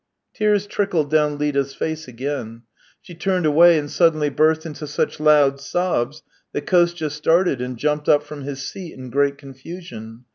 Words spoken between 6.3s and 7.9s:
that Kostya started and